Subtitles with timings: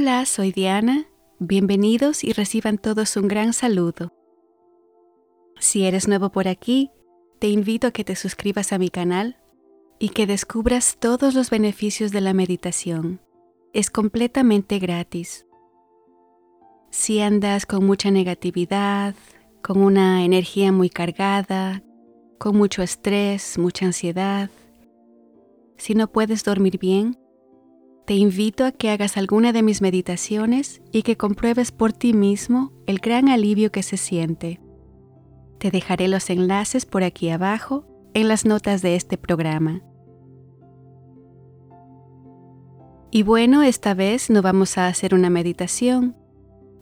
[0.00, 1.08] Hola, soy Diana.
[1.40, 4.12] Bienvenidos y reciban todos un gran saludo.
[5.58, 6.92] Si eres nuevo por aquí,
[7.40, 9.38] te invito a que te suscribas a mi canal
[9.98, 13.20] y que descubras todos los beneficios de la meditación.
[13.72, 15.46] Es completamente gratis.
[16.90, 19.16] Si andas con mucha negatividad,
[19.62, 21.82] con una energía muy cargada,
[22.38, 24.48] con mucho estrés, mucha ansiedad,
[25.76, 27.18] si no puedes dormir bien,
[28.08, 32.72] te invito a que hagas alguna de mis meditaciones y que compruebes por ti mismo
[32.86, 34.62] el gran alivio que se siente.
[35.58, 37.84] Te dejaré los enlaces por aquí abajo
[38.14, 39.82] en las notas de este programa.
[43.10, 46.16] Y bueno, esta vez no vamos a hacer una meditación,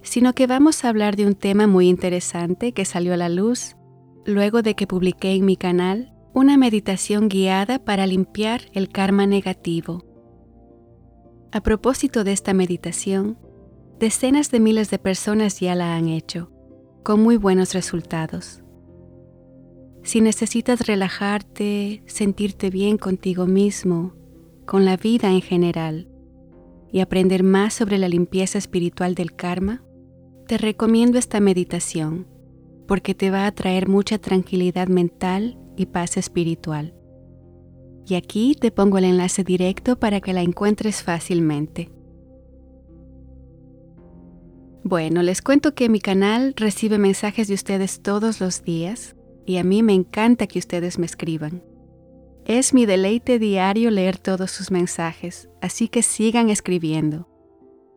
[0.02, 3.74] sino que vamos a hablar de un tema muy interesante que salió a la luz
[4.24, 10.05] luego de que publiqué en mi canal una meditación guiada para limpiar el karma negativo.
[11.56, 13.39] A propósito de esta meditación,
[13.98, 16.50] decenas de miles de personas ya la han hecho,
[17.03, 18.62] con muy buenos resultados.
[20.03, 24.12] Si necesitas relajarte, sentirte bien contigo mismo,
[24.67, 26.11] con la vida en general,
[26.92, 29.83] y aprender más sobre la limpieza espiritual del karma,
[30.47, 32.27] te recomiendo esta meditación
[32.86, 36.95] porque te va a traer mucha tranquilidad mental y paz espiritual.
[38.08, 41.90] Y aquí te pongo el enlace directo para que la encuentres fácilmente.
[44.84, 49.64] Bueno, les cuento que mi canal recibe mensajes de ustedes todos los días y a
[49.64, 51.64] mí me encanta que ustedes me escriban.
[52.44, 57.28] Es mi deleite diario leer todos sus mensajes, así que sigan escribiendo.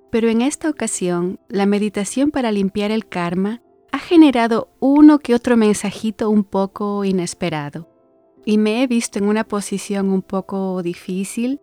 [0.10, 5.56] Pero en esta ocasión, la meditación para limpiar el karma ha generado uno que otro
[5.56, 7.99] mensajito un poco inesperado
[8.46, 11.60] y me he visto en una posición un poco difícil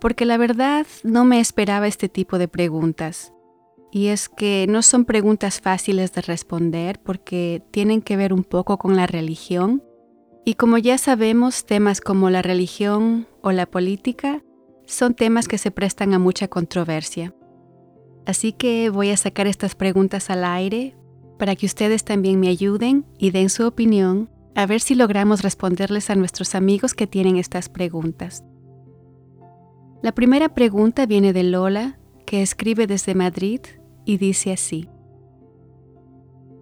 [0.00, 3.32] porque la verdad no me esperaba este tipo de preguntas.
[3.90, 8.78] Y es que no son preguntas fáciles de responder porque tienen que ver un poco
[8.78, 9.82] con la religión.
[10.44, 14.42] Y como ya sabemos, temas como la religión o la política
[14.84, 17.34] son temas que se prestan a mucha controversia.
[18.26, 20.96] Así que voy a sacar estas preguntas al aire
[21.38, 26.08] para que ustedes también me ayuden y den su opinión a ver si logramos responderles
[26.08, 28.42] a nuestros amigos que tienen estas preguntas.
[30.02, 33.60] La primera pregunta viene de Lola, que escribe desde Madrid
[34.06, 34.88] y dice así.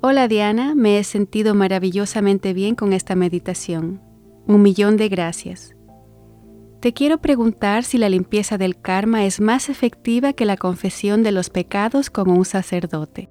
[0.03, 4.03] Hola Diana, me he sentido maravillosamente bien con esta meditación.
[4.49, 5.77] Un millón de gracias.
[6.81, 11.31] Te quiero preguntar si la limpieza del karma es más efectiva que la confesión de
[11.31, 13.31] los pecados con un sacerdote.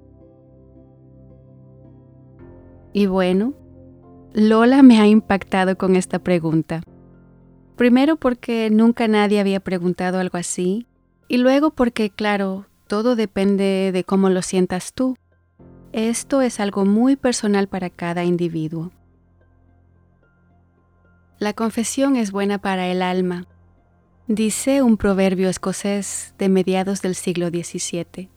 [2.94, 3.56] Y bueno,
[4.34, 6.82] Lola me ha impactado con esta pregunta.
[7.76, 10.88] Primero porque nunca nadie había preguntado algo así
[11.28, 15.16] y luego porque, claro, todo depende de cómo lo sientas tú.
[15.92, 18.92] Esto es algo muy personal para cada individuo.
[21.38, 23.46] La confesión es buena para el alma,
[24.28, 28.30] dice un proverbio escocés de mediados del siglo XVII.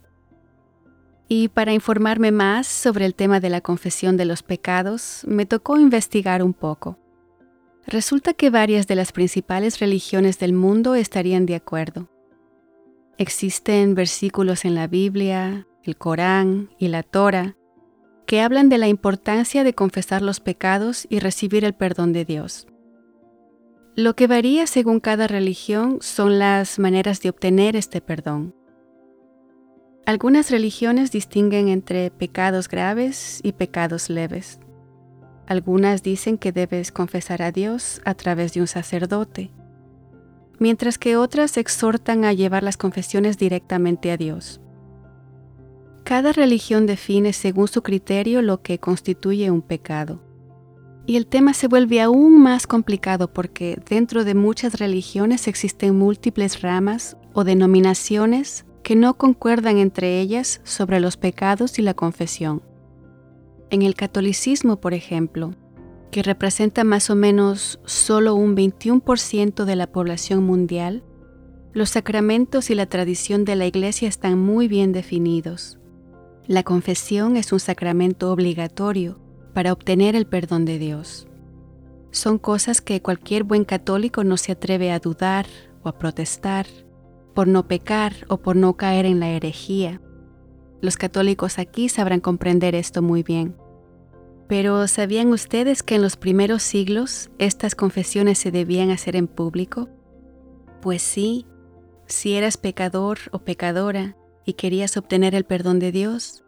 [1.29, 5.77] Y para informarme más sobre el tema de la confesión de los pecados, me tocó
[5.77, 6.99] investigar un poco.
[7.87, 12.09] Resulta que varias de las principales religiones del mundo estarían de acuerdo.
[13.19, 17.57] Existen versículos en la Biblia, el Corán y la Torah
[18.27, 22.67] que hablan de la importancia de confesar los pecados y recibir el perdón de Dios.
[23.95, 28.55] Lo que varía según cada religión son las maneras de obtener este perdón.
[30.07, 34.61] Algunas religiones distinguen entre pecados graves y pecados leves.
[35.49, 39.51] Algunas dicen que debes confesar a Dios a través de un sacerdote,
[40.61, 44.61] mientras que otras exhortan a llevar las confesiones directamente a Dios.
[46.05, 50.23] Cada religión define según su criterio lo que constituye un pecado.
[51.05, 56.63] Y el tema se vuelve aún más complicado porque dentro de muchas religiones existen múltiples
[56.63, 62.63] ramas o denominaciones que no concuerdan entre ellas sobre los pecados y la confesión.
[63.69, 65.57] En el catolicismo, por ejemplo,
[66.13, 71.03] que representa más o menos solo un 21% de la población mundial,
[71.73, 75.81] los sacramentos y la tradición de la Iglesia están muy bien definidos.
[76.47, 79.19] La confesión es un sacramento obligatorio
[79.53, 81.27] para obtener el perdón de Dios.
[82.13, 85.47] Son cosas que cualquier buen católico no se atreve a dudar
[85.83, 86.67] o a protestar
[87.37, 90.01] por no pecar o por no caer en la herejía.
[90.81, 93.55] Los católicos aquí sabrán comprender esto muy bien.
[94.49, 99.91] Pero ¿sabían ustedes que en los primeros siglos estas confesiones se debían hacer en público?
[100.81, 101.45] Pues sí,
[102.07, 104.17] si eras pecador o pecadora
[104.47, 106.43] y querías obtener el perdón de Dios,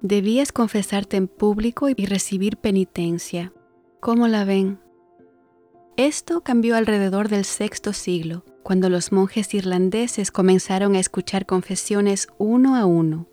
[0.00, 3.52] debías confesarte en público y recibir penitencia.
[4.00, 4.80] ¿Cómo la ven?
[5.96, 12.76] Esto cambió alrededor del sexto siglo, cuando los monjes irlandeses comenzaron a escuchar confesiones uno
[12.76, 13.28] a uno.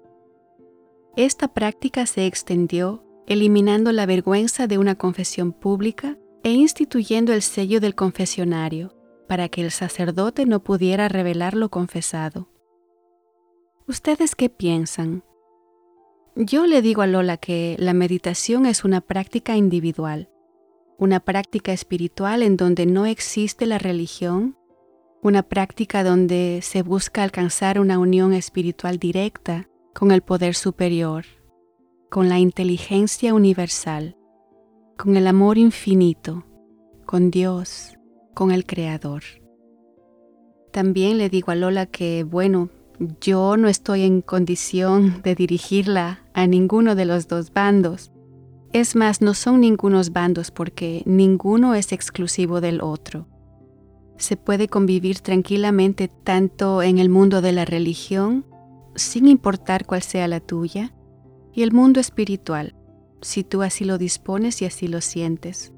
[1.15, 7.79] Esta práctica se extendió, eliminando la vergüenza de una confesión pública e instituyendo el sello
[7.79, 8.95] del confesionario,
[9.27, 12.49] para que el sacerdote no pudiera revelar lo confesado.
[13.87, 15.23] ¿Ustedes qué piensan?
[16.35, 20.29] Yo le digo a Lola que la meditación es una práctica individual,
[20.97, 24.57] una práctica espiritual en donde no existe la religión,
[25.21, 31.25] una práctica donde se busca alcanzar una unión espiritual directa con el poder superior,
[32.09, 34.15] con la inteligencia universal,
[34.97, 36.45] con el amor infinito,
[37.05, 37.97] con Dios,
[38.33, 39.23] con el Creador.
[40.71, 42.69] También le digo a Lola que, bueno,
[43.21, 48.11] yo no estoy en condición de dirigirla a ninguno de los dos bandos.
[48.71, 53.27] Es más, no son ningunos bandos porque ninguno es exclusivo del otro.
[54.19, 58.45] Se puede convivir tranquilamente tanto en el mundo de la religión,
[58.95, 60.93] sin importar cuál sea la tuya,
[61.53, 62.75] y el mundo espiritual,
[63.21, 65.73] si tú así lo dispones y así lo sientes.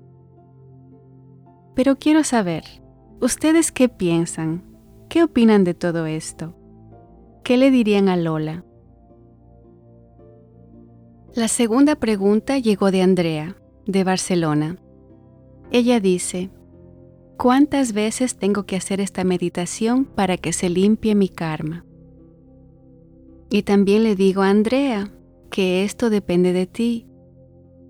[1.75, 2.63] Pero quiero saber,
[3.21, 4.63] ¿ustedes qué piensan?
[5.07, 6.55] ¿Qué opinan de todo esto?
[7.43, 8.65] ¿Qué le dirían a Lola?
[11.35, 13.55] La segunda pregunta llegó de Andrea,
[13.85, 14.77] de Barcelona.
[15.71, 16.49] Ella dice,
[17.41, 21.83] ¿cuántas veces tengo que hacer esta meditación para que se limpie mi karma?
[23.49, 25.11] Y también le digo a Andrea
[25.49, 27.07] que esto depende de ti,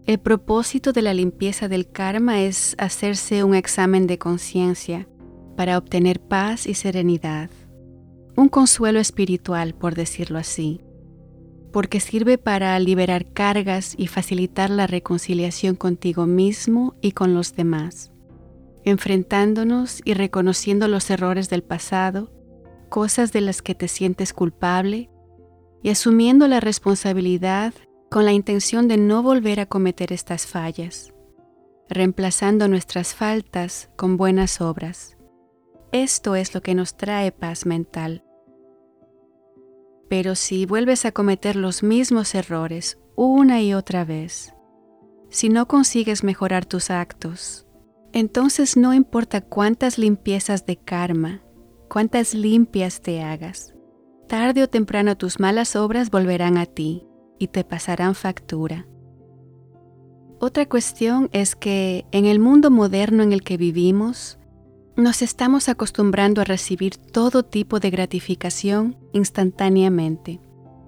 [0.06, 5.10] el propósito de la limpieza del karma es hacerse un examen de conciencia
[5.58, 7.50] para obtener paz y serenidad,
[8.38, 10.80] un consuelo espiritual, por decirlo así,
[11.74, 18.11] porque sirve para liberar cargas y facilitar la reconciliación contigo mismo y con los demás,
[18.84, 22.32] enfrentándonos y reconociendo los errores del pasado,
[22.90, 25.10] cosas de las que te sientes culpable,
[25.84, 27.74] y asumiendo la responsabilidad
[28.10, 31.14] con la intención de no volver a cometer estas fallas,
[31.90, 35.18] reemplazando nuestras faltas con buenas obras.
[35.92, 38.24] Esto es lo que nos trae paz mental.
[40.10, 44.54] Pero si vuelves a cometer los mismos errores una y otra vez,
[45.30, 47.66] si no consigues mejorar tus actos,
[48.14, 51.42] entonces no importa cuántas limpiezas de karma,
[51.90, 53.74] cuántas limpias te hagas,
[54.28, 57.06] tarde o temprano tus malas obras volverán a ti
[57.40, 58.88] y te pasarán factura.
[60.40, 64.40] Otra cuestión es que en el mundo moderno en el que vivimos,
[64.96, 70.42] nos estamos acostumbrando a recibir todo tipo de gratificación instantáneamente,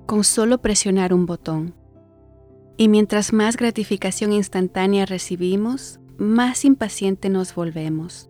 [0.06, 1.76] con solo presionar un botón.
[2.78, 8.30] Y mientras más gratificación instantánea recibimos, más impaciente nos volvemos.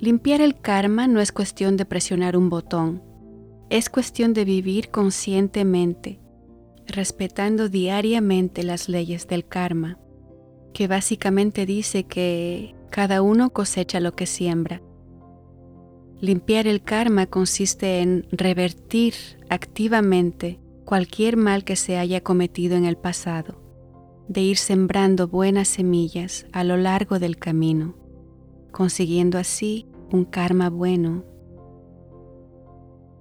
[0.00, 3.02] Limpiar el karma no es cuestión de presionar un botón,
[3.70, 6.20] es cuestión de vivir conscientemente,
[6.86, 9.98] respetando diariamente las leyes del karma,
[10.74, 14.82] que básicamente dice que cada uno cosecha lo que siembra.
[16.20, 19.14] Limpiar el karma consiste en revertir
[19.48, 23.61] activamente cualquier mal que se haya cometido en el pasado,
[24.32, 27.94] de ir sembrando buenas semillas a lo largo del camino,
[28.70, 31.24] consiguiendo así un karma bueno.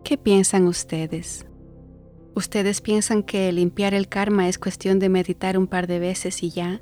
[0.04, 1.46] ¿Qué piensan ustedes?
[2.34, 6.50] ¿Ustedes piensan que limpiar el karma es cuestión de meditar un par de veces y
[6.50, 6.82] ya?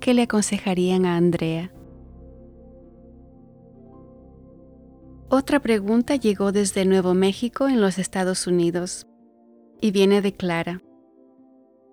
[0.00, 1.72] ¿Qué le aconsejarían a Andrea?
[5.28, 9.06] Otra pregunta llegó desde Nuevo México en los Estados Unidos
[9.80, 10.82] y viene de Clara.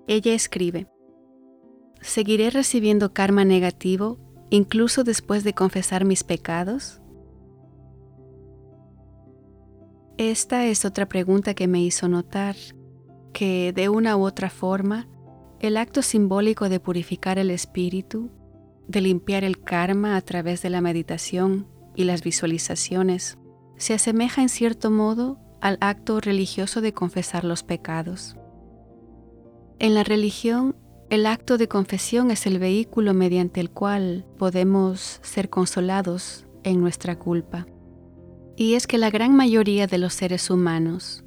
[0.08, 0.91] Ella escribe,
[2.02, 7.02] ¿Seguiré recibiendo karma negativo incluso después de confesar mis pecados?
[10.18, 12.56] Esta es otra pregunta que me hizo notar
[13.34, 15.08] que de una u otra forma
[15.60, 18.32] el acto simbólico de purificar el espíritu,
[18.88, 23.38] de limpiar el karma a través de la meditación y las visualizaciones,
[23.78, 28.38] se asemeja en cierto modo al acto religioso de confesar los pecados.
[29.80, 30.76] En la religión,
[31.12, 37.20] el acto de confesión es el vehículo mediante el cual podemos ser consolados en nuestra
[37.20, 37.68] culpa.
[38.56, 41.26] Y es que la gran mayoría de los seres humanos,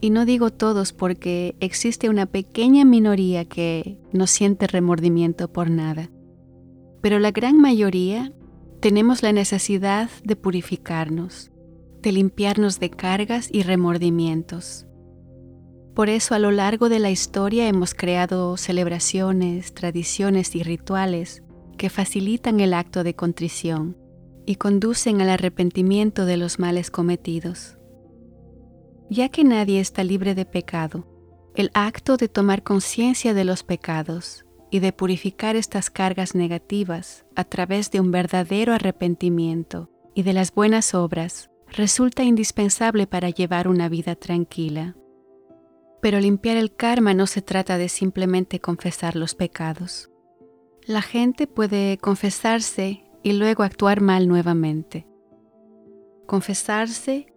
[0.00, 6.10] y no digo todos porque existe una pequeña minoría que no siente remordimiento por nada,
[7.02, 8.32] pero la gran mayoría
[8.78, 11.50] tenemos la necesidad de purificarnos,
[12.02, 14.86] de limpiarnos de cargas y remordimientos.
[15.94, 21.44] Por eso a lo largo de la historia hemos creado celebraciones, tradiciones y rituales
[21.78, 23.96] que facilitan el acto de contrición
[24.44, 27.78] y conducen al arrepentimiento de los males cometidos.
[29.08, 31.06] Ya que nadie está libre de pecado,
[31.54, 37.44] el acto de tomar conciencia de los pecados y de purificar estas cargas negativas a
[37.44, 43.88] través de un verdadero arrepentimiento y de las buenas obras resulta indispensable para llevar una
[43.88, 44.96] vida tranquila.
[46.04, 50.10] Pero limpiar el karma no se trata de simplemente confesar los pecados.
[50.86, 55.06] La gente puede confesarse y luego actuar mal nuevamente.
[56.26, 57.32] Confesarse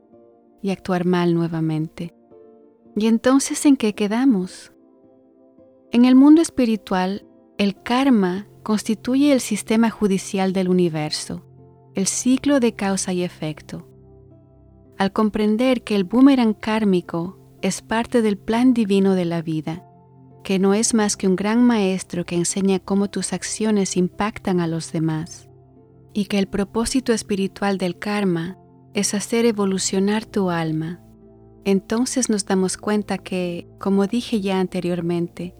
[0.61, 2.13] y actuar mal nuevamente.
[2.97, 4.73] ¿Y entonces en qué quedamos?
[5.93, 7.25] En el mundo espiritual,
[7.57, 11.45] el karma constituye el sistema judicial del universo,
[11.95, 13.87] el ciclo de causa y efecto.
[14.97, 19.85] Al comprender que el boomerang kármico es parte del plan divino de la vida,
[20.43, 24.67] que no es más que un gran maestro que enseña cómo tus acciones impactan a
[24.67, 25.49] los demás,
[26.13, 28.57] y que el propósito espiritual del karma
[28.93, 31.01] es hacer evolucionar tu alma
[31.67, 35.53] entonces nos damos cuenta que, como dije ya anteriormente,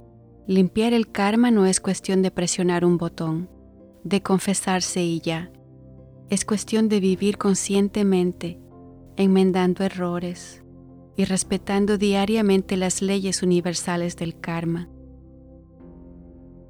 [0.47, 3.49] limpiar el karma no es cuestión de presionar un botón,
[4.05, 5.51] de confesarse y ya.
[6.29, 8.57] Es cuestión de vivir conscientemente,
[9.17, 10.63] enmendando errores
[11.17, 14.87] y respetando diariamente las leyes universales del karma.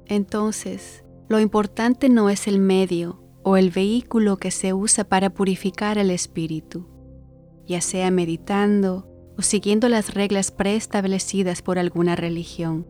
[0.06, 5.98] Entonces, lo importante no es el medio o el vehículo que se usa para purificar
[5.98, 6.86] el espíritu,
[7.66, 12.86] ya sea meditando, o siguiendo las reglas preestablecidas por alguna religión,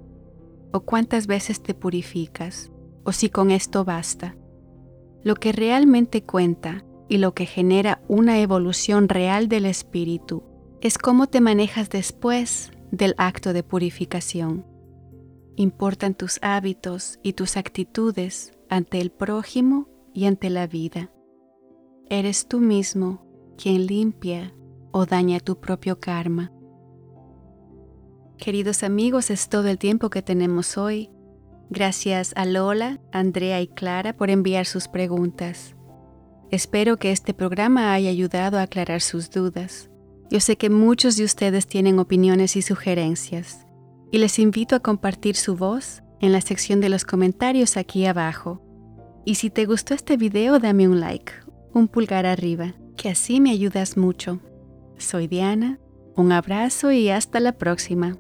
[0.73, 2.71] o cuántas veces te purificas,
[3.05, 4.37] o si con esto basta.
[5.25, 10.45] Lo que realmente cuenta y lo que genera una evolución real del espíritu
[10.81, 14.65] es cómo te manejas después del acto de purificación.
[15.57, 21.11] Importan tus hábitos y tus actitudes ante el prójimo y ante la vida.
[22.09, 24.55] Eres tú mismo quien limpia
[24.93, 26.53] o daña tu propio karma.
[28.37, 31.11] Queridos amigos, es todo el tiempo que tenemos hoy.
[31.71, 35.75] Gracias a Lola, Andrea y Clara por enviar sus preguntas.
[36.51, 39.91] Espero que este programa haya ayudado a aclarar sus dudas.
[40.31, 43.67] Yo sé que muchos de ustedes tienen opiniones y sugerencias,
[44.11, 48.63] y les invito a compartir su voz en la sección de los comentarios aquí abajo.
[49.25, 51.33] Y si te gustó este video, dame un like,
[51.73, 54.41] un pulgar arriba, que así me ayudas mucho.
[54.99, 55.79] Soy Diana,
[56.15, 58.17] un abrazo y hasta la próxima.